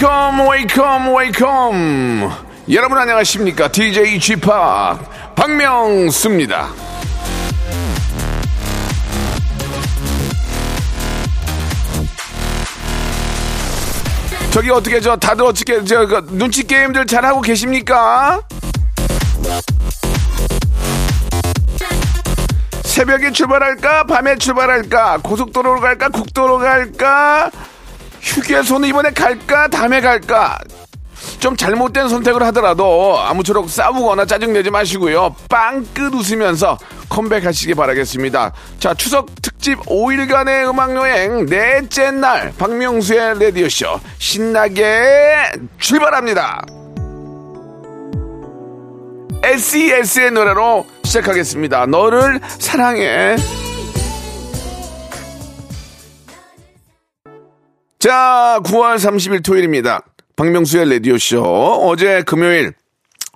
[0.00, 2.30] Welcome welcome welcome.
[2.72, 3.68] 여러분 안녕하십니까?
[3.70, 4.48] DJ Chip
[5.36, 6.70] 박명수입니다.
[14.50, 18.40] 저기 어떻게 저 다들 어떻게 저 그, 눈치 게임들 잘 하고 계십니까?
[22.84, 24.04] 새벽에 출발할까?
[24.04, 25.18] 밤에 출발할까?
[25.18, 26.08] 고속도로로 갈까?
[26.08, 27.50] 국도로 갈까
[28.20, 30.58] 휴게소는 이번에 갈까 다음에 갈까
[31.38, 35.34] 좀 잘못된 선택을 하더라도 아무쪼록 싸우거나 짜증내지 마시고요.
[35.48, 38.52] 빵끝 웃으면서 컴백하시기 바라겠습니다.
[38.78, 46.62] 자, 추석 특집 5일간의 음악여행 넷째 날 박명수의 라디오쇼 신나게 출발합니다.
[49.42, 51.86] SES의 노래로 시작하겠습니다.
[51.86, 53.36] 너를 사랑해.
[58.00, 60.00] 자, 9월 30일 토요일입니다.
[60.34, 61.42] 박명수의 라디오쇼.
[61.84, 62.72] 어제 금요일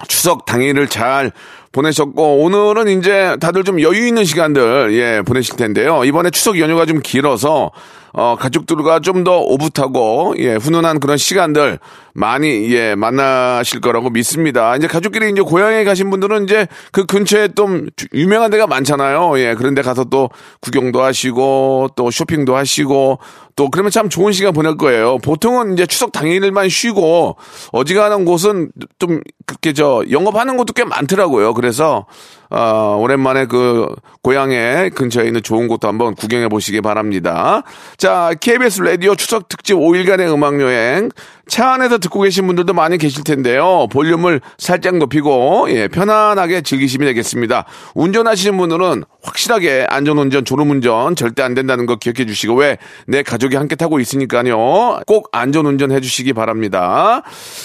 [0.08, 1.32] 추석 당일을 잘
[1.72, 6.02] 보내셨고, 오늘은 이제 다들 좀 여유 있는 시간들, 예, 보내실 텐데요.
[6.06, 7.72] 이번에 추석 연휴가 좀 길어서,
[8.16, 11.78] 어, 가족들과 좀 더 오붓하고, 예, 훈훈한 그런 시간들
[12.12, 14.76] 많이, 예, 만나실 거라고 믿습니다.
[14.76, 19.38] 이제 가족끼리 이제 고향에 가신 분들은 이제 그 근처에 좀 유명한 데가 많잖아요.
[19.38, 20.28] 예, 그런 데 가서 또
[20.60, 23.18] 구경도 하시고, 또 쇼핑도 하시고,
[23.56, 25.18] 또 그러면 참 좋은 시간 보낼 거예요.
[25.18, 27.36] 보통은 이제 추석 당일만 쉬고,
[27.72, 31.54] 어지간한 곳은 좀 그렇게 저 영업하는 곳도 꽤 많더라고요.
[31.54, 32.06] 그래서
[32.54, 33.88] 어, 오랜만에 그
[34.22, 37.64] 고향에 근처에 있는 좋은 곳도 한번 구경해 보시기 바랍니다.
[37.96, 41.10] 자, KBS 라디오 추석 특집 5일간의 음악 여행.
[41.46, 43.86] 차 안에서 듣고 계신 분들도 많이 계실 텐데요.
[43.90, 47.64] 볼륨을 살짝 높이고 예, 편안하게 즐기시면 되겠습니다.
[47.94, 53.76] 운전하시는 분들은 확실하게 안전운전, 졸음운전 절대 안 된다는 거 기억해 주시고 왜 내 가족이 함께
[53.76, 55.00] 타고 있으니까요.
[55.06, 57.22] 꼭 안전운전 해주시기 바랍니다.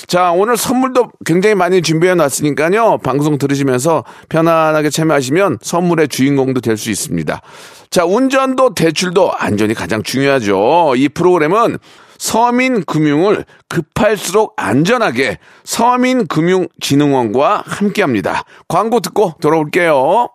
[0.07, 2.99] 자, 오늘 선물도 굉장히 많이 준비해 놨으니까요.
[3.03, 7.41] 방송 들으시면서 편안하게 참여하시면 선물의 주인공도 될 수 있습니다.
[7.89, 10.93] 자, 운전도 대출도 안전이 가장 중요하죠.
[10.95, 11.77] 이 프로그램은
[12.19, 18.43] 서민금융을 급할수록 안전하게 서민금융진흥원과 함께합니다.
[18.67, 20.27] 광고 듣고 돌아올게요.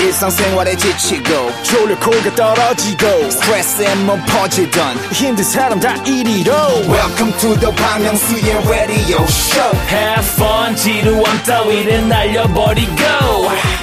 [0.00, 6.52] 일상생활에 지치고, 졸려 코가 떨어지고, 스트레스에 몸 퍼지던, 힘든 사람 다 이리로.
[6.90, 12.92] welcome to the Bang Myung-soo's radio show Have fun 지루함 따위를 날려버리고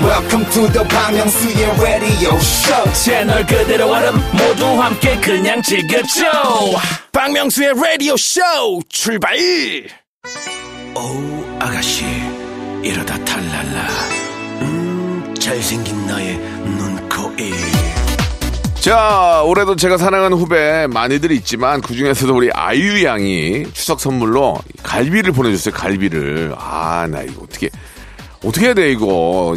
[0.04, 6.26] welcome to the Bang Myung-soo's radio show 채널 그대로 얼음 모두 함께 그냥 즐겨줘
[7.12, 8.42] 박명수의 라디오 쇼
[8.90, 9.36] 출발!
[10.96, 12.06] 어우 아가씨
[12.84, 13.88] 이러다 탈랄라.
[14.62, 17.54] 음 잘생긴 나의 눈코입.
[18.80, 25.34] 자 올해도 제가 사랑하는 후배 많이들 있지만 그 중에서도 우리 아이유 양이 추석 선물로 갈비를
[25.34, 26.54] 보내줬어요 갈비를.
[26.58, 27.70] 아 나 이거 어떻게
[28.44, 29.56] 어떻게 해야 돼 이거.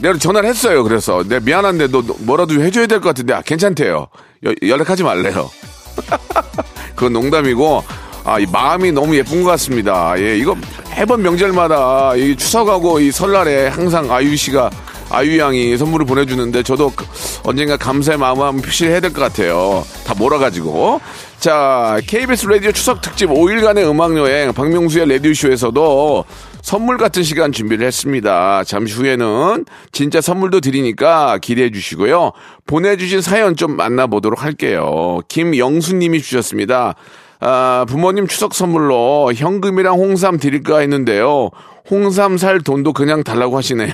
[0.00, 0.82] 내가 전화를 했어요.
[0.82, 4.08] 그래서 내가 미안한데 너 뭐라도 해줘야 될 것 같은데 아, 괜찮대요.
[4.46, 5.48] 여- 연락하지 말래요.
[7.02, 7.82] 그건 농담이고
[8.24, 10.14] 아, 이 마음이 너무 예쁜 것 같습니다.
[10.18, 10.54] 예, 이거
[10.92, 14.70] 해번 명절마다 이 추석하고 이 설날에 항상 아유 씨가
[15.10, 17.04] 아유 양이 선물을 보내주는데 저도 그-
[17.42, 19.84] 언젠가 감사의 마음을 한번 표시해야 될 것 같아요.
[20.06, 21.00] 다 몰아가지고.
[21.40, 26.24] 자, KBS 라디오 추석 특집 5일간의 음악 여행 박명수의 라디오 쇼에서도
[26.62, 28.64] 선물 같은 시간 준비를 했습니다.
[28.64, 32.32] 잠시 후에는 진짜 선물도 드리니까 기대해 주시고요.
[32.66, 35.20] 보내주신 사연 좀 만나보도록 할게요.
[35.28, 36.94] 김영수님이 주셨습니다.
[37.40, 41.50] 아, 부모님 추석 선물로 현금이랑 홍삼 드릴까 했는데요.
[41.90, 43.92] 홍삼 살 돈도 그냥 달라고 하시네요.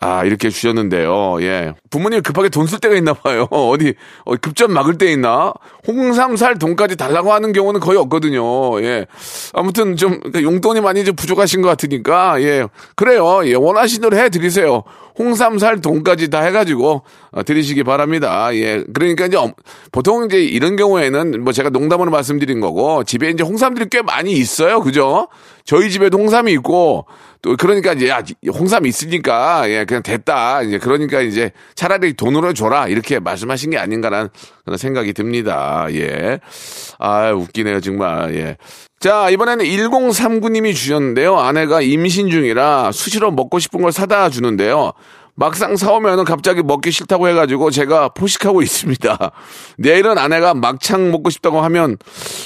[0.00, 1.40] 아, 이렇게 주셨는데요.
[1.42, 1.74] 예.
[1.90, 3.46] 부모님 급하게 돈 쓸 때가 있나 봐요.
[3.50, 3.94] 어디,
[4.24, 5.52] 어, 급전 막을 때 있나?
[5.86, 8.80] 홍삼 살 돈까지 달라고 하는 경우는 거의 없거든요.
[8.82, 9.06] 예.
[9.52, 12.66] 아무튼 좀 용돈이 많이 좀 부족하신 것 같으니까, 예.
[12.96, 13.42] 그래요.
[13.44, 13.54] 예.
[13.54, 14.82] 원하시는 대로 해 드리세요.
[15.18, 17.02] 홍삼 살 돈까지 다 해가지고,
[17.32, 18.48] 어, 드리시기 바랍니다.
[18.54, 18.82] 예.
[18.94, 19.52] 그러니까 이제 엄-
[19.92, 24.80] 보통 이제 이런 경우에는 뭐 제가 농담으로 말씀드린 거고, 집에 이제 홍삼들이 꽤 많이 있어요.
[24.80, 25.28] 그죠?
[25.64, 27.06] 저희 집에도 홍삼이 있고,
[27.42, 28.22] 또 그러니까 이제 야,
[28.52, 30.62] 홍삼 있으니까 예 그냥 됐다.
[30.62, 32.88] 이제 그러니까 이제 차라리 돈으로 줘라.
[32.88, 34.28] 이렇게 말씀하신 게 아닌가라는
[34.64, 35.86] 그런 생각이 듭니다.
[35.90, 38.34] 예아 웃기네요 정말.
[38.36, 38.56] 예
[39.02, 41.36] 자 이번에는 1039님이 주셨는데요.
[41.36, 44.92] 아내가 임신 중이라 수시로 먹고 싶은 걸 사다 주는데요
[45.34, 49.32] 막상 사오면은 갑자기 먹기 싫다고 해가지고 제가 포식하고 있습니다.
[49.78, 51.96] 내일은 아내가 막창 먹고 싶다고 하면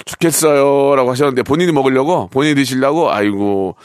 [0.04, 3.76] 좋겠어요라고 하셨는데 본인이 먹으려고 본인이 드시려고 아이고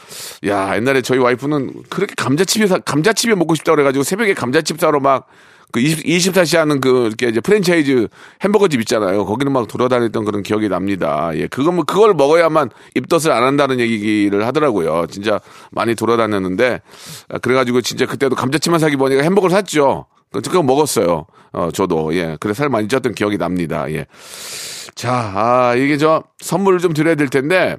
[0.46, 5.26] 야 옛날에 저희 와이프는 그렇게 감자칩이 사- 감자칩이 먹고 싶다고 그래가지고 새벽에 감자칩 사러 막
[5.72, 8.08] 그 20, 24시 하는 그, 이렇게 이제 프랜차이즈
[8.44, 9.24] 햄버거 집 있잖아요.
[9.24, 11.30] 거기는 막 돌아다녔던 그런 기억이 납니다.
[11.34, 11.46] 예.
[11.46, 15.06] 그건 뭐, 그걸 먹어야만 입덧을 안 한다는 얘기를 하더라고요.
[15.10, 15.40] 진짜
[15.70, 16.80] 많이 돌아다녔는데,
[17.30, 20.06] 아, 그래가지고 진짜 그때도 감자칩만 사기 뭐하니까 햄버거를 샀죠.
[20.30, 21.26] 그- 그거 먹었어요.
[21.52, 22.14] 어, 저도.
[22.16, 22.36] 예.
[22.40, 23.90] 그래 살 많이 쪘던 기억이 납니다.
[23.90, 24.06] 예.
[24.94, 27.76] 자, 아, 이게 저 선물을 좀 드려야 될 텐데,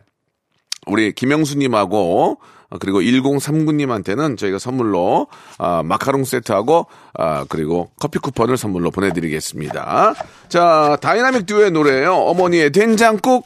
[0.85, 2.37] 우리 김영수님하고
[2.69, 5.27] 어, 그리고 1039님한테는 저희가 선물로
[5.57, 10.15] 아, 마카롱 세트하고 아, 그리고 커피 쿠폰을 선물로 보내드리겠습니다.
[10.49, 12.13] 자, 다이나믹 듀오의 노래예요.
[12.13, 13.45] 어머니의 된장국.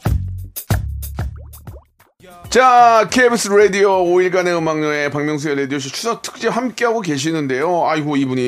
[2.50, 7.84] 자, KBS 라디오 5일간의 음악여행 박명수의 라디오쇼 추석 특집 함께하고 계시는데요.
[7.86, 8.40] 아이고, 이분이,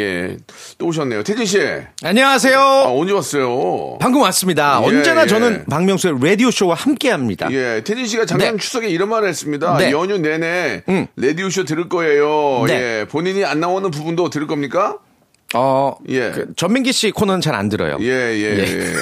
[0.00, 0.36] 예,
[0.78, 1.22] 또 오셨네요.
[1.22, 2.58] 태진 씨, 아, 안녕하세요.
[2.88, 3.98] 언제 왔어요?
[4.00, 4.80] 방금 왔습니다.
[4.82, 5.26] 예, 언제나 예.
[5.28, 7.46] 저는 박명수의 라디오쇼와 함께 합니다.
[7.52, 8.58] 예, 태진 씨가 작년 네.
[8.58, 9.76] 추석에 이런 말을 했습니다.
[9.78, 9.92] 네.
[9.92, 11.06] 연휴 내내 음.
[11.16, 12.64] 라디오쇼 들을 거예요.
[12.66, 12.74] 네.
[13.00, 14.98] 예, 본인이 안 나오는 부분도 들을 겁니까?
[15.54, 16.32] 어, 예.
[16.32, 17.96] 그 전민기 씨 코너는 잘 안 들어요.
[18.00, 18.92] 예, 예, 예.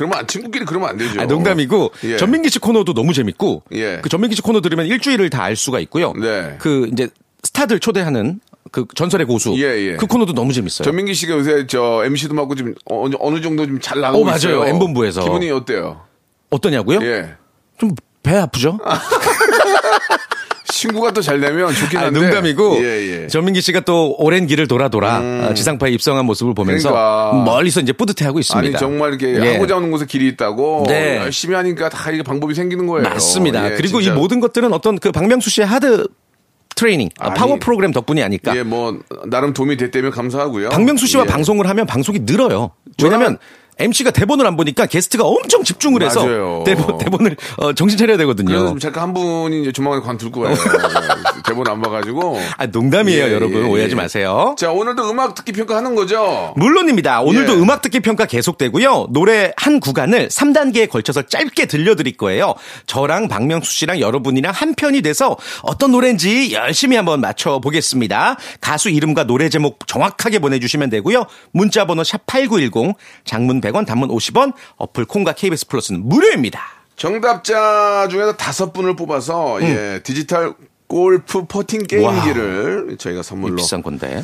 [0.00, 0.04] 예.
[0.06, 1.20] 그러면 안- 친구끼리 그러면 안 되죠.
[1.20, 2.16] 아, 농담이고 예.
[2.16, 3.98] 전민기 씨 코너도 너무 재밌고 예.
[4.02, 6.12] 그 전민기 씨 코너 들으면 일주일을 다 알 수가 있고요.
[6.12, 6.56] 네.
[6.58, 7.08] 그 이제
[7.42, 8.40] 스타들 초대하는
[8.72, 9.62] 그 전설의 고수 예,
[9.92, 9.96] 예.
[9.96, 10.84] 그 코너도 너무 재밌어요.
[10.84, 14.36] 전민기 씨가 요새 저 MC도 맡고 지금 어느, 어느 정도 좀 잘 나가고 어, 맞아요.
[14.38, 14.64] 있어요.
[14.66, 15.22] M본부에서.
[15.24, 16.02] 기분이 어때요?
[16.50, 17.00] 어떠냐고요?
[17.02, 17.34] 예.
[17.78, 18.78] 좀 배 아프죠?
[20.70, 22.20] 친구가 또 잘 되면 좋긴 아, 한데.
[22.20, 23.26] 농담이고 예, 예.
[23.28, 27.42] 전민기 씨가 또 오랜 길을 돌아 돌아 어, 지상파에 입성한 모습을 보면서 그러니까.
[27.44, 28.68] 멀리서 이제 뿌듯해하고 있습니다.
[28.68, 29.52] 아니 정말 이렇게 예.
[29.54, 31.16] 하고자 하는 곳에 길이 있다고 네.
[31.18, 33.02] 열심히 하니까 다 이게 방법이 생기는 거예요.
[33.08, 33.72] 맞습니다.
[33.72, 34.14] 예, 그리고 진짜.
[34.14, 36.06] 이 모든 것들은 어떤 그 박명수 씨의 하드
[36.76, 38.56] 트레이닝, 아, 아니, 파워 프로그램 덕분이 아닐까.
[38.56, 40.70] 예, 뭐 나름 도움이 됐다면 감사하고요.
[40.70, 41.26] 박명수 씨와 예.
[41.26, 42.70] 방송을 하면 방송이 늘어요.
[43.02, 43.36] 왜냐면
[43.80, 46.62] MC가 대본을 안 보니까 게스트가 엄청 집중을 해서 맞아요.
[46.66, 48.68] 대본, 대본을 어, 정신 차려야 되거든요.
[48.68, 50.54] 좀 잠깐 한 분이 이제 조만간 관둘 거예요.
[51.46, 52.38] 대본 안 봐가지고.
[52.58, 53.64] 아, 농담이에요, 예, 여러분.
[53.64, 53.96] 예, 오해하지 예.
[53.96, 54.54] 마세요.
[54.58, 56.52] 자, 오늘도 음악 듣기 평가 하는 거죠?
[56.56, 57.22] 물론입니다.
[57.22, 57.56] 오늘도 예.
[57.56, 59.08] 음악 듣기 평가 계속되고요.
[59.10, 62.54] 노래 한 구간을 3단계에 걸쳐서 짧게 들려드릴 거예요.
[62.86, 68.36] 저랑 박명수 씨랑 여러분이랑 한 편이 돼서 어떤 노래인지 열심히 한번 맞춰보겠습니다.
[68.60, 71.24] 가수 이름과 노래 제목 정확하게 보내주시면 되고요.
[71.52, 72.94] 문자번호 샵8910,
[73.24, 76.60] 장문 100 원, 단문 50원, 어플 콩과 KBS 플러스는 무료입니다.
[76.96, 79.62] 정답자 중에서 다섯 분을 뽑아서, 음.
[79.62, 80.54] 예, 디지털
[80.86, 84.22] 골프 퍼팅 게임기를 저희가 선물로 비싼 건데.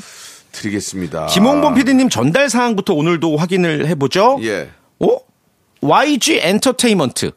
[0.52, 1.26] 드리겠습니다.
[1.26, 4.38] 김홍범 PD님 전달 사항부터 오늘도 확인을 해보죠.
[4.42, 4.70] 예.
[5.00, 5.18] 어?
[5.80, 7.32] YG 엔터테인먼트.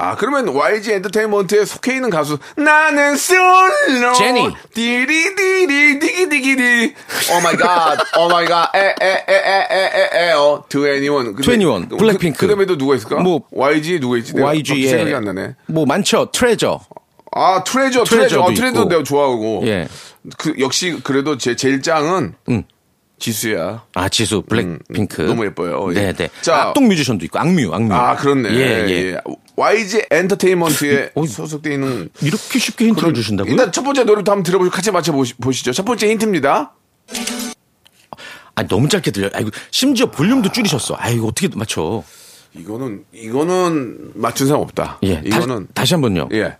[0.00, 4.12] 아, 그러면 YG 엔터테인먼트에 속해 있는 가수, 나는 솔로.
[4.16, 4.48] 제니.
[4.72, 6.94] 디리디리, 디기디기디.
[7.36, 10.64] Oh my god, oh my god, 에, 에, 에, 에, 에, 에, 에, 어.
[10.68, 11.34] 21.
[11.34, 12.38] 근데 21, 그- 블랙핑크.
[12.38, 13.16] 그, 다음에도 누가 있을까?
[13.16, 14.34] 뭐, YG 누가 있지?
[14.34, 15.56] 내가 YG의 생각이 안 나네.
[15.66, 16.30] 뭐 많죠.
[16.30, 16.78] 트레저.
[17.32, 18.36] 아, 트레저, 트레저.
[18.36, 18.88] 트레저도 어, 트레저 있고.
[18.88, 19.62] 내가 좋아하고.
[19.66, 19.88] 예.
[20.38, 22.34] 그, 역시, 그래도 제 제일 짱은.
[22.50, 22.62] 음.
[23.18, 23.84] 지수야.
[23.94, 25.22] 아, 지수, 블랙핑크.
[25.22, 25.88] 음, 너무 예뻐요.
[25.90, 25.94] 예.
[25.94, 26.28] 네 네.
[26.40, 26.68] 자.
[26.68, 27.92] 악동 뮤지션도 있고, 악뮤, 악뮤.
[27.92, 28.50] 아, 그렇네.
[28.54, 29.16] 예, 예.
[29.56, 31.26] YG 엔터테인먼트에 어이.
[31.26, 33.50] 소속되어 있는 이렇게 쉽게 힌트를 주신다고요?
[33.50, 35.72] 일단 첫 번째 노래부터 한번 들어보시고 같이 맞춰보시죠.
[35.72, 36.72] 첫 번째 힌트입니다.
[38.54, 39.30] 아, 너무 짧게 들려.
[39.34, 40.96] 아이고, 심지어 볼륨도 줄이셨어.
[40.98, 42.02] 아이고, 어떻게 맞춰.
[42.54, 44.98] 이거는, 이거는 맞춘 사람 없다.
[45.04, 45.22] 예.
[45.24, 46.28] 이거는, 다시, 다시 한 번요.
[46.32, 46.56] 예.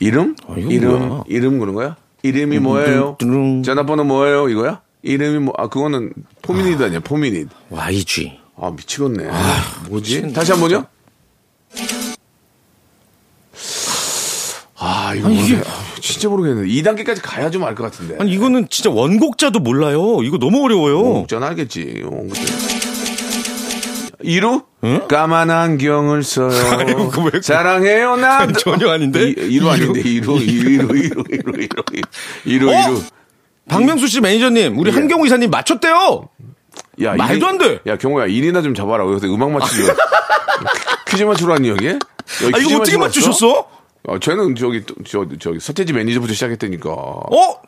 [0.00, 0.34] 이름?
[0.46, 1.18] 어, 이거 이름, 뭐야?
[1.20, 1.96] 음, 이름 그런 거야?
[2.24, 3.18] 이름이 뭐예요?
[3.64, 4.48] 전화번호 뭐예요?
[4.48, 4.80] 이거야?
[5.02, 7.48] 이름이 뭐, 아, 그거는 포미닛 아니야, 포미닛.
[7.68, 8.38] YG.
[8.56, 9.28] 아, 미치겠네.
[9.90, 10.14] 뭐지?
[10.16, 10.86] 미친, 다시 한 번요?
[14.78, 15.56] 아, 이거 아니, 이게-.
[15.56, 15.62] 아,
[16.00, 16.66] 진짜 모르겠네.
[16.66, 18.16] 2단계까지 가야 좀 알 것 같은데.
[18.18, 20.22] 아니, 이거는 진짜 원곡자도 몰라요.
[20.22, 21.02] 이거 너무 어려워요.
[21.02, 22.02] 목전 알겠지.
[22.06, 22.83] 어, 그때.
[24.24, 24.62] 이루?
[25.08, 26.50] 까만 안경을 써요.
[26.78, 28.46] 아이고, 왜- 사랑해요, 나.
[28.52, 29.28] 전혀 아닌데?
[29.30, 31.82] 이, 이루 아닌데, 이루, 이루, 이루, 이루, 이루, 이루,
[32.44, 32.88] 이루, 어?
[32.88, 33.02] 이루.
[33.68, 34.94] 박명수 씨 매니저님, 우리 예.
[34.94, 36.28] 한경우 이사님 맞췄대요.
[37.02, 37.80] 야, 말도 안 돼.
[37.86, 39.04] 야, 경호야, 일이나 좀 잡아라.
[39.04, 39.94] 여기서 음악 맞추려.
[41.08, 41.86] 퀴즈 맞추러 왔니, 여기?
[41.86, 43.46] 여기 아, 이거 어떻게 맞추러 왔어?
[43.46, 43.68] 맞추셨어?
[44.06, 46.90] 어, 쟤는 저기, 또- 저, 저기, 서태지 매니저부터 시작했다니까.
[46.90, 47.60] 어?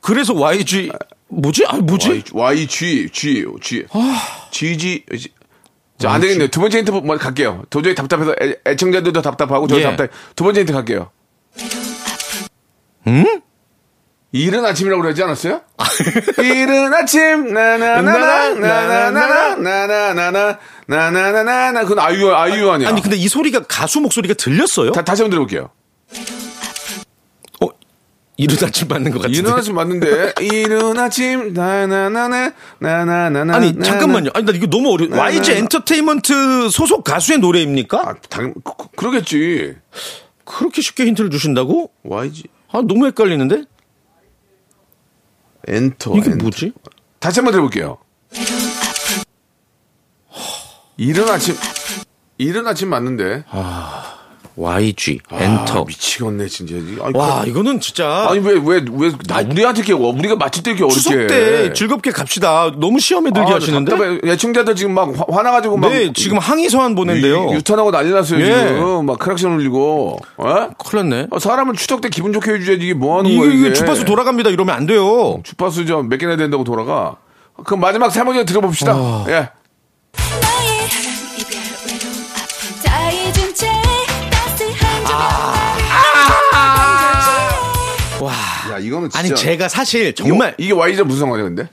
[0.00, 0.90] 그래서 YG,
[1.28, 1.64] 뭐지?
[1.68, 2.24] 아, 뭐지?
[2.32, 3.84] Y, G, G, G.
[3.92, 4.22] 아.
[4.50, 5.04] GG.
[5.98, 6.48] 자, 안 되겠네요.
[6.48, 7.62] 두 번째 힌트 뭐 갈게요.
[7.70, 9.84] 도저히 답답해서 애, 애청자들도 답답하고 저도 예.
[9.84, 10.08] 답답해.
[10.34, 11.10] 두 번째 힌트 갈게요.
[13.06, 13.24] 음?
[14.32, 15.62] 이른 아침이라고 그러지 않았어요?
[16.42, 22.88] 이른 아침 나나나나 나나나나 나나나나 나 나나나 그건 아이유 아이유 아니야.
[22.88, 24.92] 아니, 근데 이 소리가 가수 목소리가 들렸어요?
[24.92, 25.70] 다, 다시 한번 들어볼게요.
[28.38, 29.38] 어, 이른 아침 맞는 것 같은데.
[29.38, 34.30] 이른 아침 맞는데 이른 아침 나나나나 나나나나 아니 잠깐만요.
[34.34, 35.06] 아니 나 이거 너무 어려.
[35.06, 35.58] 네, YG 네.
[35.60, 37.98] 엔터테인먼트 소속 가수의 노래입니까?
[37.98, 39.76] 아, 당, 그, 그- 그러겠지.
[40.44, 41.90] 그렇게 쉽게 힌트를 주신다고?
[42.04, 43.64] YG 아 너무 헷갈리는데.
[45.68, 46.16] 엔터.
[46.16, 46.42] 이게 엔터.
[46.44, 46.72] 뭐지?
[47.18, 47.96] 다시 한번 들어볼게요.
[50.98, 51.54] 이른 아침
[52.38, 53.44] 이른 아침 맞는데.
[54.58, 55.84] YG 아, 엔터.
[55.84, 56.76] 미치겠네 진짜.
[57.04, 58.26] 아니, 와 이거는 진짜.
[58.30, 61.26] 아니 왜 왜 왜 나 우리한테 이렇게 어- 우리가 맞출 때 이렇게 어렵게 추석 해.
[61.26, 62.70] 때 즐겁게 갑시다.
[62.76, 63.90] 너무 시험에 들게 아, 하시는데.
[63.90, 64.18] 답답해.
[64.24, 67.50] 애청자들 지금 막 화- 화나가지고 막 네, 지금 항의 서한 보낸대요.
[67.50, 68.68] 유, 유턴하고 난리 났어요 예.
[68.68, 70.68] 지금 막 크락션 울리고 어?
[70.78, 71.26] 큰일 났네.
[71.32, 74.48] 아, 사람을 추석 때 기분 좋게 해줘야지 이게 뭐 하는 거야 이게 이게 주파수 돌아갑니다.
[74.50, 75.40] 이러면 안 돼요.
[75.44, 77.16] 주파수 좀 몇 개나 된다고 돌아가
[77.64, 79.24] 그럼 마지막 세 번째 들어봅시다 아.
[79.28, 79.48] 예
[88.20, 88.32] 와.
[88.72, 91.68] 야, 이거는 진짜 아니 제가 사실 정말 이게, 이게 YG랑 무슨 상관이야 근데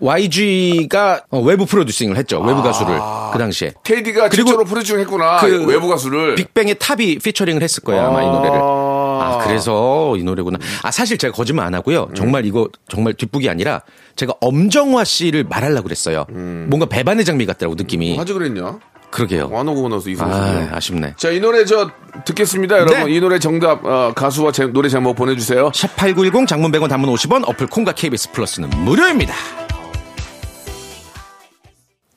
[0.00, 2.40] YG가 어, 외부 프로듀싱을 했죠.
[2.40, 2.98] 외부 가수를
[3.32, 3.72] 그 당시에.
[3.84, 8.26] KD가 그리고 최초로 프로듀싱 했구나 그 외부 가수를 빅뱅의 탑이 피처링을 했을 거예요 아마 이
[8.26, 8.58] 노래를.
[8.62, 10.58] 아 그래서 이 노래구나.
[10.82, 12.08] 아 사실 제가 거짓말 안 하고요.
[12.16, 13.82] 정말 이거 정말 뒷북이 아니라
[14.16, 16.24] 제가 엄정화 씨를 말하려고 그랬어요.
[16.30, 18.16] 뭔가 배반의 장미 같더라고 느낌이.
[18.16, 18.78] 하지 그랬냐
[19.10, 19.50] 그러게요.
[19.52, 21.14] 안 오고 나서 이승우 아 아쉽네.
[21.16, 21.90] 자, 이 노래 저
[22.24, 23.04] 듣겠습니다, 여러분.
[23.06, 23.10] 네.
[23.12, 25.70] 이 노래 정답 어, 가수와 제, 노래 제목 보내주세요.
[25.74, 29.34] 샵 8910 장문 100원 단문 50원 어플 콩과 KBS 플러스는 무료입니다.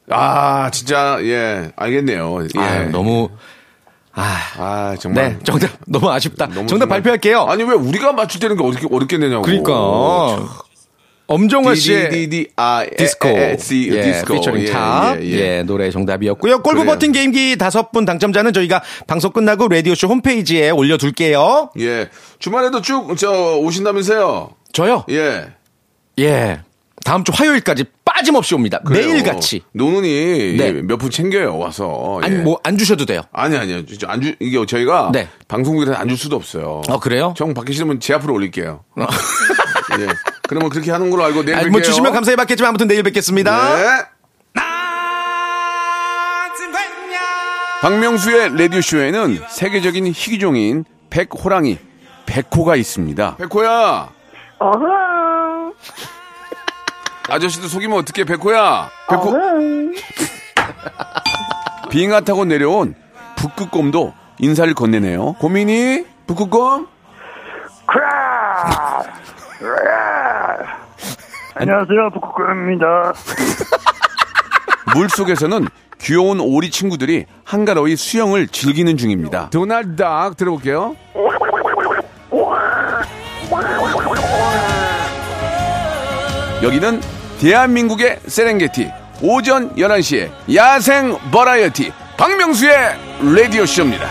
[0.09, 2.43] 아, 진짜 예, 알겠네요.
[2.55, 2.59] 예.
[2.59, 3.29] 아 너무
[4.13, 5.29] 아 아, 정말.
[5.33, 6.45] 네, 정답 너무 아쉽다.
[6.47, 7.43] 너무 정답 정말- 발표할게요.
[7.43, 9.41] 아니 왜 우리가 맞출 때는 게 어렵게 어렵겠느냐고.
[9.43, 9.71] 그러니까
[11.33, 15.63] 엄정화 씨의 아 디스코, 예, 디스코 피처링 예, 탑, 예, 예, 예.
[15.63, 16.61] 노래 정답이었고요.
[16.61, 16.83] 골프.
[16.85, 21.71] 퍼팅 게임기 다섯 분 당첨자는 저희가 방송 끝나고 라디오 쇼 홈페이지에 올려둘게요.
[21.79, 22.09] 예.
[22.39, 24.51] 주말에도 쭉 저 오신다면서요.
[24.73, 25.05] 저요?
[25.09, 25.47] 예.
[26.19, 26.61] 예.
[27.05, 28.79] 다음 주 화요일까지 빠짐없이 옵니다.
[28.89, 29.61] 매일 같이.
[29.73, 30.71] 노는이 네.
[30.71, 32.19] 몇분 챙겨요 와서.
[32.23, 32.27] 예.
[32.27, 33.21] 아니 뭐안 주셔도 돼요.
[33.33, 33.85] 아니 아니요.
[33.85, 35.27] 진짜 안 주, 이게 저희가 네.
[35.47, 36.81] 방송국에서 안 줄 수도 없어요.
[36.87, 37.33] 어 그래요?
[37.35, 38.83] 정 싫으면 제 앞으로 올릴게요.
[39.99, 40.07] 예.
[40.47, 41.71] 그러면 그렇게 하는 걸로 알고 내일 아니, 뵐게요.
[41.71, 43.75] 뭐 주시면 감사히 받겠지만 아무튼 내일 뵙겠습니다.
[43.75, 44.05] 네.
[47.81, 51.77] 박명수의 라디오쇼에는 세계적인 희귀종인 백호랑이,
[52.25, 53.35] 백호가 있습니다.
[53.35, 54.09] 백호야!
[57.27, 58.89] 아저씨도 속이면 어떡해, 백호야!
[59.09, 59.33] 백호.
[61.91, 62.95] 빙하 타고 내려온
[63.35, 65.33] 북극곰도 인사를 건네네요.
[65.33, 66.05] 고민이?
[66.25, 66.87] 북극곰?
[71.55, 73.13] 안녕하세요, 북극곰입니다.
[74.95, 75.67] 물 속에서는
[75.99, 79.49] 귀여운 오리 친구들이 한가로이 수영을 즐기는 중입니다.
[79.51, 80.95] 도날드 닥 들어볼게요.
[86.63, 87.01] 여기는
[87.39, 88.91] 대한민국의 세렝게티
[89.21, 92.75] 오전 11시에 야생 버라이어티 박명수의
[93.35, 94.05] 라디오쇼입니다.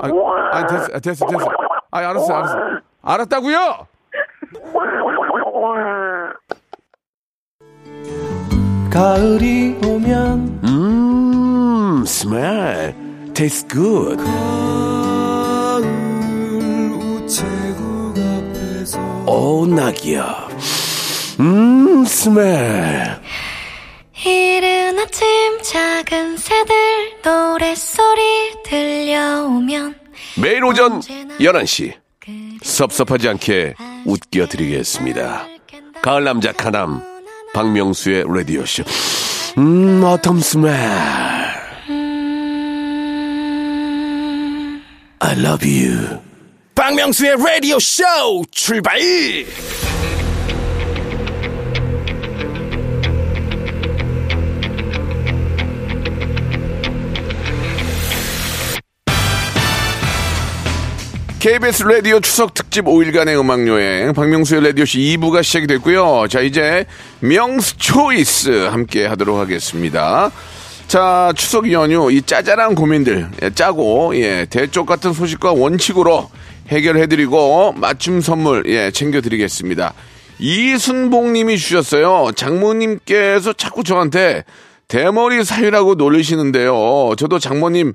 [0.00, 0.08] 아,
[0.52, 1.46] 아 됐어, 아, 됐어, 됐어.
[1.90, 2.56] 아, 알았어, 알았어.
[3.02, 3.86] 알았다고요?
[8.90, 12.94] 가을이 오면 음, 스멜.
[13.34, 14.22] Tastes good.
[16.92, 20.48] 우체국 앞에서 오, 낙이야.
[21.40, 23.18] 음, 스멜.
[24.26, 25.26] 이른 아침
[25.62, 26.74] 작은 새들
[27.24, 29.94] 노랫소리 들려오면
[30.40, 32.01] 매일 오전 11시.
[32.62, 33.74] 섭섭하지 않게
[34.04, 35.46] 웃겨드리겠습니다.
[36.02, 37.02] 가을 남자 카남.
[37.54, 38.84] 박명수의 라디오쇼.
[39.58, 40.70] 음, 어텀 스멜.
[45.18, 46.20] I love you.
[46.74, 48.02] 박명수의 라디오 쇼
[48.50, 48.98] 출발!
[61.42, 66.28] KBS 라디오 추석 특집 5일간의 음악 여행 박명수의 라디오쇼 2부가 시작이 됐고요.
[66.28, 66.86] 자 이제
[67.18, 70.30] 명수 초이스 함께 하도록 하겠습니다.
[70.86, 76.30] 자 추석 연휴 이 짜잘한 고민들 예, 짜고 예 대쪽 같은 소식과 원칙으로
[76.68, 79.94] 해결해 드리고 맞춤 선물 예 챙겨 드리겠습니다.
[80.38, 82.30] 이순봉 님이 주셨어요.
[82.36, 84.44] 장모님께서 자꾸 저한테
[84.86, 87.16] 대머리 사유라고 놀리시는데요.
[87.18, 87.94] 저도 장모님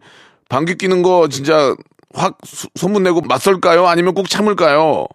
[0.50, 1.74] 방귀 끼는 거 진짜
[2.18, 3.88] 확 소- 소문내고 맞설까요?
[3.88, 5.06] 아니면 꼭 참을까요?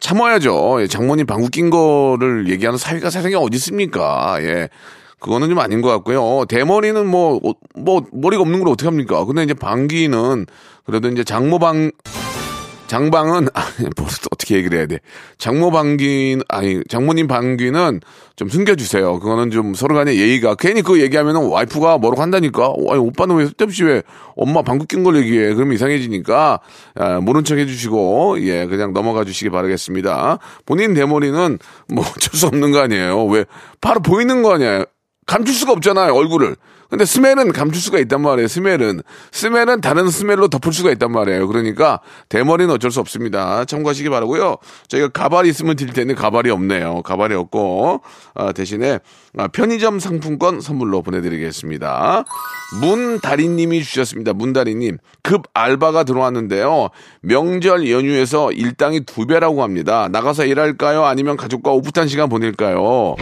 [0.00, 0.82] 참아야죠.
[0.82, 4.36] 예, 장모님 방귀 낀 거를 얘기하는 사위가 세상에 어디 있습니까?
[4.40, 4.68] 예.
[5.20, 6.44] 그거는 좀 아닌 것 같고요.
[6.48, 9.24] 대머리는 뭐, 어, 뭐, 머리가 없는 걸 어떻게 합니까?
[9.24, 10.46] 근데 이제 방귀는
[10.84, 11.92] 그래도 이제 장모방,
[12.92, 14.98] 장방은, 아니, 뭐, 어떻게 얘기를 해야 돼.
[15.38, 18.00] 장모 방귀, 아니, 장모님 방귀는
[18.36, 19.18] 좀 숨겨주세요.
[19.18, 20.56] 그거는 좀 서로 간의 예의가.
[20.56, 22.74] 괜히 그거 얘기하면은 와이프가 뭐라고 한다니까?
[22.90, 24.02] 아니, 오빠는 왜 쓸데없이 왜
[24.36, 25.54] 엄마 방귀 낀 걸 얘기해?
[25.54, 26.60] 그러면 이상해지니까,
[26.96, 30.38] 아, 모른 척 해주시고, 예, 그냥 넘어가 주시기 바라겠습니다.
[30.66, 31.58] 본인 대머리는
[31.88, 33.24] 뭐 어쩔 수 없는 거 아니에요.
[33.24, 33.46] 왜?
[33.80, 34.84] 바로 보이는 거 아니에요.
[35.26, 36.56] 감출 수가 없잖아요, 얼굴을.
[36.92, 39.00] 근데 스멜은 감출 수가 있단 말이에요, 스멜은.
[39.30, 41.48] 스멜은 다른 스멜로 덮을 수가 있단 말이에요.
[41.48, 43.64] 그러니까 대머리는 어쩔 수 없습니다.
[43.64, 44.58] 참고하시기 바라고요
[44.88, 47.00] 저희가 가발이 있으면 드릴 텐데 가발이 없네요.
[47.00, 48.02] 가발이 없고,
[48.34, 48.98] 아, 대신에
[49.38, 52.24] 아, 편의점 상품권 선물로 보내드리겠습니다.
[52.82, 54.34] 문다리님이 주셨습니다.
[54.34, 54.98] 문다리님.
[55.22, 56.90] 급 알바가 들어왔는데요.
[57.22, 60.08] 명절 연휴에서 일당이 두 배라고 합니다.
[60.12, 61.06] 나가서 일할까요?
[61.06, 63.16] 아니면 가족과 오붓한 시간 보낼까요?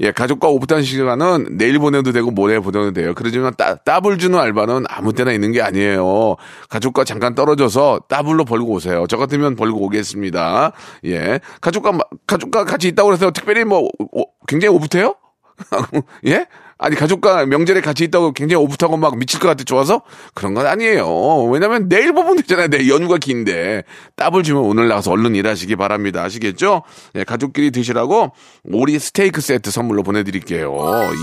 [0.00, 3.12] 예, 가족과 오붓한 시간은 내일 보내도 되고 모레 보내도 돼요.
[3.14, 6.36] 그러지만 따, 따블 주는 알바는 아무 때나 있는 게 아니에요.
[6.70, 9.04] 가족과 잠깐 떨어져서 따블로 벌고 오세요.
[9.08, 10.72] 저 같으면 벌고 오겠습니다.
[11.04, 11.40] 예.
[11.60, 15.14] 가족과, 마- 가족과 같이 있다고 해서 특별히 뭐, 오- 굉장히 오붓해요?
[16.26, 16.46] 예?
[16.82, 20.00] 아니, 가족과 명절에 같이 있다고 굉장히 오붓하고 막 미칠 것 같아 좋아서?
[20.32, 21.44] 그런 건 아니에요.
[21.52, 22.68] 왜냐면 내일 보면 되잖아요.
[22.68, 23.82] 내일 연휴가 긴데.
[24.16, 26.22] 따블 주면 오늘 나가서 얼른 일하시기 바랍니다.
[26.22, 26.82] 아시겠죠?
[27.16, 28.32] 예, 가족끼리 드시라고
[28.64, 30.74] 오리 스테이크 세트 선물로 보내드릴게요.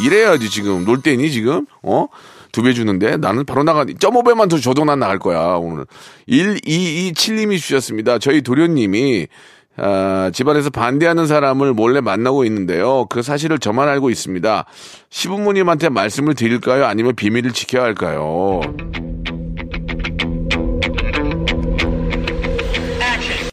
[0.06, 0.86] 이래야지 지금.
[0.86, 1.66] 놀 때니 지금?
[1.82, 2.06] 어?
[2.52, 5.86] 두배 주는데 나는 바로 나가, 1.5배만 더 줘도 난 나갈 거야, 오늘.
[6.30, 8.20] 1227님이 주셨습니다.
[8.20, 9.28] 저희 도련님이
[9.78, 13.06] 아, 집안에서 반대하는 사람을 몰래 만나고 있는데요.
[13.10, 14.66] 그 사실을 저만 알고 있습니다.
[15.10, 16.86] 시부모님한테 말씀을 드릴까요?
[16.86, 18.62] 아니면 비밀을 지켜야 할까요?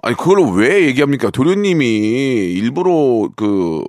[0.03, 1.31] 아니, 그걸 왜 얘기합니까?
[1.31, 1.87] 도련님이
[2.53, 3.83] 일부러 그,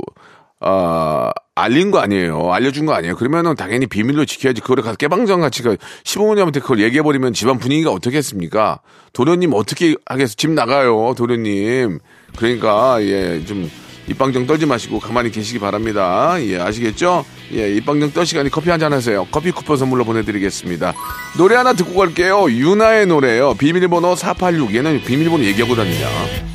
[0.59, 2.51] 아, 알린 거 아니에요.
[2.51, 3.15] 알려준 거 아니에요.
[3.15, 4.59] 그러면은 당연히 비밀로 지켜야지.
[4.61, 8.81] 가서 깨방정 같이 그 시부모님한테 그걸 얘기해버리면 집안 분위기가 어떻겠습니까?
[9.13, 10.35] 도련님 어떻게 하겠어?
[10.35, 11.99] 집 나가요, 도련님.
[12.37, 13.69] 그러니까, 예, 좀,
[14.07, 16.35] 입방정 떨지 마시고 가만히 계시기 바랍니다.
[16.39, 17.25] 예, 아시겠죠?
[17.53, 19.25] 예, 입방정 떨 시간에 커피 한 잔 하세요.
[19.31, 20.93] 커피 쿠폰 선물로 보내드리겠습니다.
[21.37, 22.45] 노래 하나 듣고 갈게요.
[22.51, 23.55] 유나의 노래요.
[23.55, 24.75] 비밀번호 486.
[24.75, 26.54] 얘는 비밀번호 얘기하고 다니냐.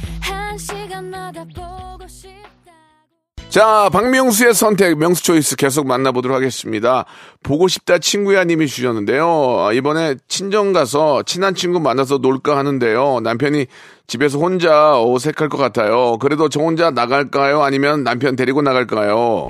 [3.50, 7.04] 자, 박명수의 선택, 명수 초이스 계속 만나보도록 하겠습니다.
[7.42, 9.26] 보고 싶다 친구야 님이 주셨는데요.
[9.58, 13.18] 아, 이번에 친정 가서 친한 친구 만나서 놀까 하는데요.
[13.24, 13.66] 남편이
[14.06, 16.16] 집에서 혼자 어색할 것 같아요.
[16.18, 17.64] 그래도 저 혼자 나갈까요?
[17.64, 19.48] 아니면 남편 데리고 나갈까요?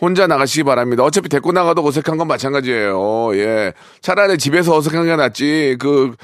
[0.00, 1.02] 혼자 나가시기 바랍니다.
[1.02, 3.36] 어차피 데리고 나가도 어색한 건 마찬가지예요.
[3.36, 3.74] 예.
[4.00, 5.76] 차라리 집에서 어색한 게 낫지.
[5.78, 6.14] 그,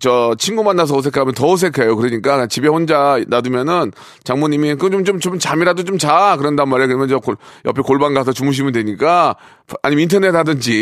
[0.00, 1.96] 저, 친구 만나서 어색하면 더 어색해요.
[1.96, 3.92] 그러니까 집에 혼자 놔두면은
[4.24, 6.36] 장모님이 그 좀, 좀, 좀 잠이라도 좀 자.
[6.38, 6.88] 그런단 말이에요.
[6.88, 9.36] 그러면 저 골- 옆에 골방 가서 주무시면 되니까
[9.82, 10.72] 아니면 인터넷 하든지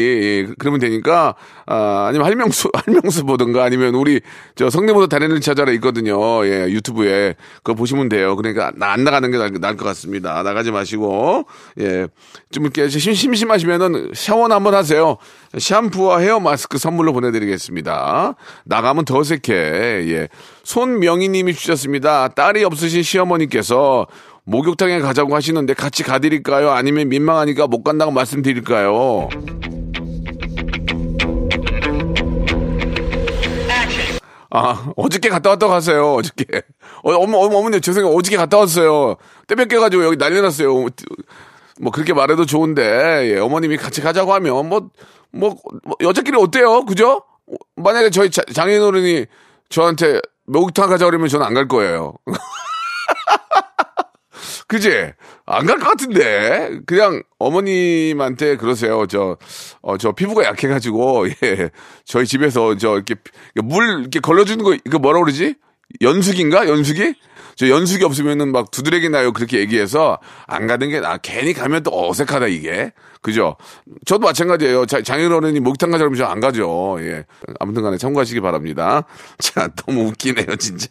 [0.48, 1.34] 예, 그러면 되니까
[1.66, 4.20] 아, 아니면 할명수, 할명수 보든가 아니면 우리
[4.56, 6.44] 저 성대모사 달인을 찾아라 있거든요.
[6.46, 7.34] 예, 유튜브에.
[7.62, 8.36] 그거 보시면 돼요.
[8.36, 10.42] 그러니까 나 안 나가는 게 나을 것 같습니다.
[10.42, 11.46] 나가지 마시고
[11.78, 12.08] 예.
[12.50, 15.16] 좀 이렇게 심, 심심하시면은 샤워는 한번 하세요.
[15.56, 18.34] 샴푸와 헤어 마스크 선물로 보내드리겠습니다.
[18.64, 19.52] 나가면 더 어색해.
[19.52, 20.28] 예.
[20.64, 22.28] 손명희님이 주셨습니다.
[22.28, 24.06] 딸이 없으신 시어머니께서
[24.44, 26.70] 목욕탕에 가자고 하시는데 같이 가드릴까요?
[26.70, 29.28] 아니면 민망하니까 못 간다고 말씀드릴까요?
[34.52, 36.44] 아, 어저께 갔다 왔다고 하세요, 어저께.
[37.04, 38.12] 어, 어머, 어머, 어머니, 죄송해요.
[38.12, 39.16] 어저께 갔다 왔어요.
[39.46, 40.86] 떼뺏겨가지고 여기 난리 났어요.
[41.80, 44.90] 뭐, 그렇게 말해도 좋은데, 예, 어머님이 같이 가자고 하면, 뭐,
[45.30, 46.84] 뭐, 뭐 여자끼리 어때요?
[46.84, 47.22] 그죠?
[47.76, 49.26] 만약에 저희 자- 장인 어른이
[49.68, 52.14] 저한테 목욕탕 가자 그러면 저는 안 갈 거예요.
[54.68, 55.12] 그지?
[55.46, 56.78] 안 갈 것 같은데.
[56.86, 59.06] 그냥 어머님한테 그러세요.
[59.08, 59.36] 저,
[59.82, 61.70] 어, 저 피부가 약해가지고, 예.
[62.04, 63.16] 저희 집에서 저 이렇게
[63.62, 65.56] 물 이렇게 걸러주는 거, 이거 뭐라 그러지?
[66.00, 66.68] 연숙인가?
[66.68, 67.14] 연숙이?
[67.56, 69.32] 저 연숙이 없으면은 막 두드러기 나요.
[69.32, 72.92] 그렇게 얘기해서 안 가는 게 나, 괜히 가면 또 어색하다, 이게.
[73.20, 73.56] 그죠?
[74.06, 74.86] 저도 마찬가지예요.
[74.86, 76.96] 자- 장인 어른이 목욕탕 가자 그러면 저 안 가죠.
[77.00, 77.26] 예.
[77.58, 79.04] 아무튼 간에 참고하시기 바랍니다.
[79.38, 80.88] 자, 너무 웃기네요, 진짜.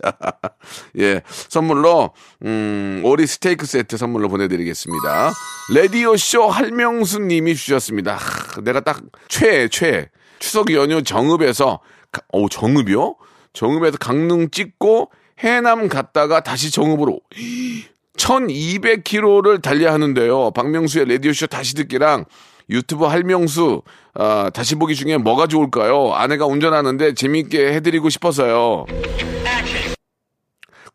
[1.00, 1.22] 예.
[1.48, 2.12] 선물로,
[2.46, 5.32] 음, 오리 스테이크 세트 선물로 보내드리겠습니다.
[5.74, 8.16] 레디오쇼 할명수 님이 주셨습니다.
[8.16, 10.10] 하, 내가 딱 최, 최.
[10.38, 11.80] 추석 연휴 정읍에서,
[12.12, 13.16] 가- 어 정읍이요?
[13.60, 17.20] 정읍에서 강릉 찍고 해남 갔다가 다시 정읍으로
[18.16, 20.52] 1200km를 달려야 하는데요.
[20.52, 22.24] 박명수의 라디오쇼 다시 듣기랑
[22.70, 23.82] 유튜브 할명수
[24.14, 26.14] 아, 다시 보기 중에 뭐가 좋을까요?
[26.14, 28.86] 아내가 운전하는데 재미있게 해드리고 싶어서요.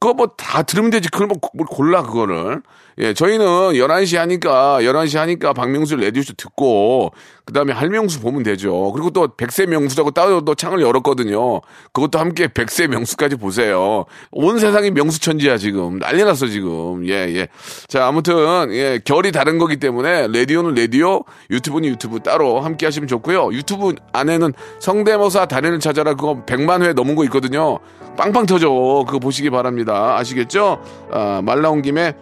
[0.05, 1.09] 그거 뭐 다 들으면 되지.
[1.09, 2.61] 그걸 뭐뭘 골라, 그거를.
[2.99, 7.13] 예, 저희는 11시 하니까, 11시 하니까 박명수 레디오쇼 듣고,
[7.45, 8.93] 그 다음에 할명수 보면 되죠.
[8.93, 11.61] 그리고 또 백세 명수라고 따로 또 창을 열었거든요.
[11.93, 14.05] 그것도 함께 백세 명수까지 보세요.
[14.31, 15.99] 온 세상이 명수천지야, 지금.
[15.99, 17.09] 난리 났어, 지금.
[17.09, 17.49] 예, 예.
[17.89, 23.53] 자, 아무튼, 예, 결이 다른 거기 때문에, 레디오는 레디오, 유튜브는 유튜브 따로 함께 하시면 좋고요.
[23.55, 27.81] 유튜브 안에는 성대모사 달인을 찾아라, 그거 100만 회 넘은 거 있거든요.
[28.17, 28.69] 빵빵 터져.
[29.07, 29.94] 그거 보시기 바랍니다.
[29.95, 30.81] 아시겠죠?
[31.11, 32.15] 아, 말 나온 김에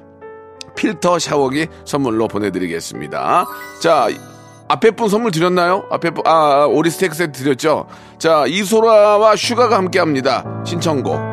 [0.77, 3.47] 필터 샤워기 선물로 보내드리겠습니다.
[3.81, 4.09] 자,
[4.69, 5.85] 앞에 분 선물 드렸나요?
[5.91, 7.87] 앞에 분, 아, 오리 스테이크 세트 드렸죠?
[8.19, 10.63] 자, 이소라와 슈가가 함께 합니다.
[10.65, 11.33] 신청곡.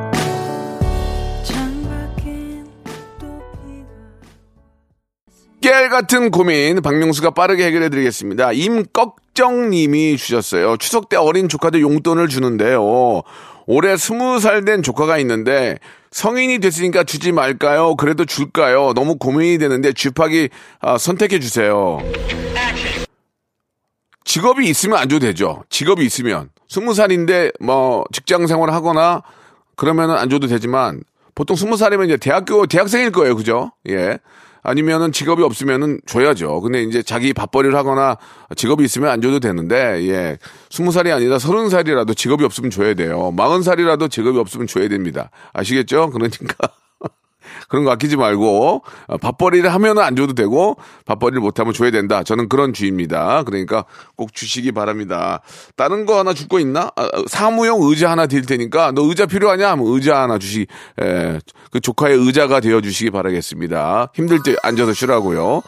[5.61, 8.53] 깨알 같은 고민 박명수가 빠르게 해결해 드리겠습니다.
[8.53, 10.77] 임꺽정 님이 주셨어요.
[10.77, 13.23] 추석 때 어린 조카들 용돈을 주는데요.
[13.71, 15.77] 올해 스무 살 된 조카가 있는데
[16.09, 17.95] 성인이 됐으니까 주지 말까요?
[17.97, 18.93] 그래도 줄까요?
[18.95, 20.49] 너무 고민이 되는데 쥐팍이
[20.81, 21.99] 아, 선택해 주세요.
[24.25, 25.63] 직업이 있으면 안 줘도 되죠.
[25.69, 29.21] 직업이 있으면 스무 살인데 뭐 직장 생활을 하거나
[29.75, 31.01] 그러면은 안 줘도 되지만
[31.35, 33.71] 보통 스무 살이면 이제 대학교 대학생일 거예요, 그죠?
[33.87, 34.17] 예.
[34.63, 36.61] 아니면은 직업이 없으면은 줘야죠.
[36.61, 38.17] 근데 이제 자기 밥벌이를 하거나
[38.55, 40.37] 직업이 있으면 안 줘도 되는데, 예.
[40.69, 43.31] 스무 살이 아니라 서른 살이라도 직업이 없으면 줘야 돼요.
[43.31, 45.29] 마흔 살이라도 직업이 없으면 줘야 됩니다.
[45.53, 46.09] 아시겠죠?
[46.11, 46.69] 그러니까.
[47.69, 52.23] 그런 거 아끼지 말고 어, 밥벌이를 하면은 안 줘도 되고 밥벌이를 못하면 줘야 된다.
[52.23, 53.43] 저는 그런 주의입니다.
[53.43, 53.85] 그러니까
[54.17, 55.39] 꼭 주시기 바랍니다.
[55.77, 56.89] 다른 거 하나 줄 거 있나?
[56.95, 59.69] 아, 사무용 의자 하나 드릴 테니까 너 의자 필요하냐?
[59.69, 60.65] 하면 의자 하나 주시.
[60.99, 61.39] 에,
[61.71, 64.09] 그 조카의 의자가 되어 주시기 바라겠습니다.
[64.15, 65.61] 힘들 때 앉아서 쉬라고요.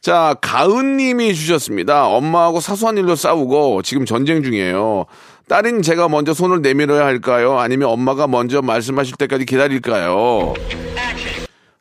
[0.00, 2.06] 자, 가은님이 주셨습니다.
[2.06, 5.06] 엄마하고 사소한 일로 싸우고 지금 전쟁 중이에요.
[5.48, 7.58] 딸인 제가 먼저 손을 내밀어야 할까요?
[7.60, 10.54] 아니면 엄마가 먼저 말씀하실 때까지 기다릴까요?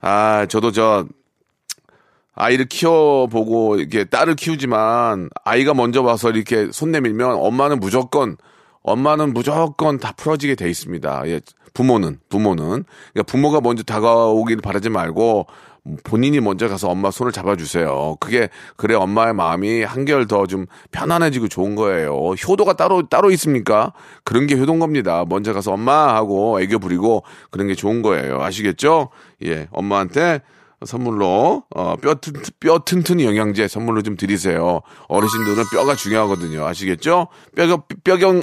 [0.07, 1.07] 아, 저도 저
[2.35, 8.37] 아이를 키워보고 이렇게 딸을 키우지만 아이가 먼저 와서 이렇게 손 내밀면 엄마는 무조건
[8.83, 11.23] 엄마는 무조건 다 풀어지게 돼 있습니다.
[11.25, 11.41] 예,
[11.73, 15.47] 부모는 부모는 그러니까 부모가 먼저 다가오길 바라지 말고
[16.03, 18.17] 본인이 먼저 가서 엄마 손을 잡아주세요.
[18.19, 22.13] 그게 그래 엄마의 마음이 한결 더 좀 편안해지고 좋은 거예요.
[22.31, 23.93] 효도가 따로 따로 있습니까?
[24.23, 25.25] 그런 게 효도인 겁니다.
[25.27, 28.41] 먼저 가서 엄마 하고 애교 부리고 그런 게 좋은 거예요.
[28.41, 29.09] 아시겠죠?
[29.43, 30.41] 예, 엄마한테
[30.85, 34.81] 선물로 어, 뼈, 튼, 뼈 튼튼이 영양제 선물로 좀 드리세요.
[35.07, 36.65] 어르신들은 뼈가 중요하거든요.
[36.65, 37.27] 아시겠죠?
[37.55, 38.41] 뼈, 뼈경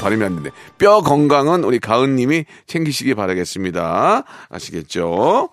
[0.00, 0.50] 발음이 안 되네.
[0.78, 4.24] 뼈 건강은 우리 가은님이 챙기시기 바라겠습니다.
[4.48, 5.50] 아시겠죠?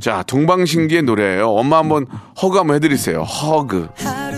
[0.00, 1.50] 자, 동방신기의 노래예요.
[1.50, 2.06] 엄마 한번
[2.40, 3.22] 허그 한번 해드리세요.
[3.22, 3.88] 허그.
[3.98, 4.28] 네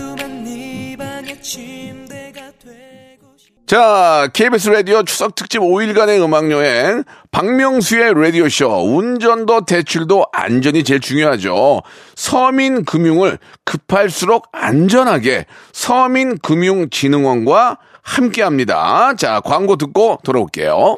[3.71, 10.99] 자, KBS 라디오 추석 특집 5일간의 음악 여행, 박명수의 라디오 쇼, 운전도 대출도 안전이 제일
[10.99, 11.81] 중요하죠.
[12.17, 19.13] 서민 금융을 급할수록 안전하게 서민금융진흥원과 함께 합니다.
[19.15, 20.97] 자, 광고 듣고 돌아올게요.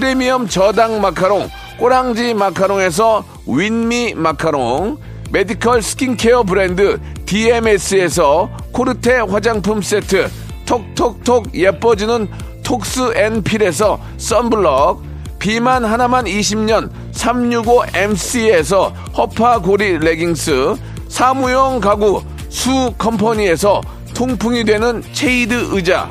[0.00, 4.98] 프리미엄 저당 마카롱, 꼬랑지 마카롱에서 윈미 마카롱,
[5.30, 10.28] 메디컬 스킨케어 브랜드 DMS에서 코르테 화장품 세트,
[10.66, 12.28] 톡톡톡 예뻐지는
[12.62, 15.02] 톡스 앤 필에서 썬블럭,
[15.38, 20.74] 비만 하나만 20년 365MC에서 허파고리 레깅스,
[21.08, 23.80] 사무용 가구 수 컴퍼니에서
[24.12, 26.10] 통풍이 되는 체이드 의자.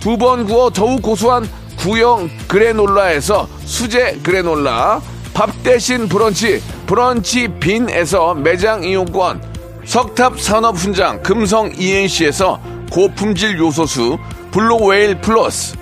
[0.00, 1.46] 두 번 구워 더욱 고소한
[1.80, 5.00] 구형 그래놀라에서 수제 그래놀라
[5.32, 9.42] 밥 대신 브런치 브런치 빈에서 매장 이용권
[9.86, 12.60] 석탑 산업 훈장 금성 ENC에서
[12.92, 14.18] 고품질 요소수
[14.50, 15.74] 블루웨일 플러스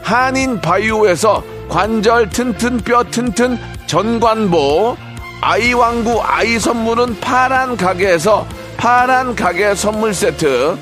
[0.00, 4.96] 한인 바이오에서 관절 튼튼 뼈 튼튼 전관보
[5.42, 8.46] 아이왕구 아이 선물은 파란 가게에서
[8.78, 10.78] 파란 가게 선물 세트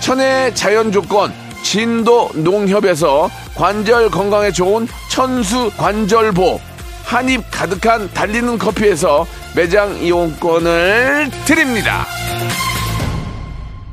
[0.00, 6.60] 천혜 자연 조건 진도 농협에서 관절 건강에 좋은 천수 관절보
[7.04, 12.06] 한입 가득한 달리는 커피에서 매장 이용권을 드립니다.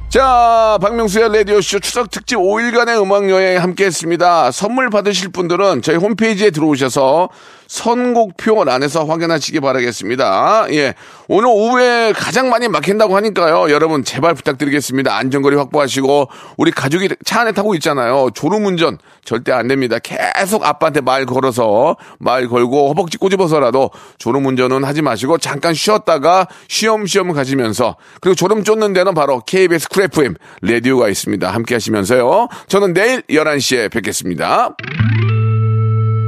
[0.09, 4.51] 자, 박명수의 라디오쇼 추석 특집 5일간의 음악여행 함께 했습니다.
[4.51, 7.29] 선물 받으실 분들은 저희 홈페이지에 들어오셔서
[7.71, 10.65] 선곡표 안에서 확인하시기 바라겠습니다.
[10.71, 10.93] 예.
[11.29, 13.71] 오늘 오후에 가장 많이 막힌다고 하니까요.
[13.71, 15.15] 여러분, 제발 부탁드리겠습니다.
[15.15, 18.29] 안전거리 확보하시고, 우리 가족이 차 안에 타고 있잖아요.
[18.33, 19.99] 졸음운전 절대 안 됩니다.
[19.99, 27.95] 계속 아빠한테 말 걸어서, 말 걸고, 허벅지 꼬집어서라도 졸음운전은 하지 마시고, 잠깐 쉬었다가 쉬엄쉬엄 가시면서,
[28.19, 31.49] 그리고 졸음 쫓는 데는 바로 KBS 쿨 FM 라디오가 있습니다.
[31.49, 32.49] 함께 하시면서요.
[32.67, 34.75] 저는 내일 11시에 뵙겠습니다.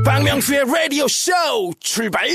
[0.04, 1.32] 박명수의 라디오 쇼
[1.80, 2.28] 출발